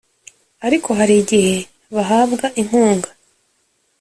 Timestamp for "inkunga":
2.61-3.09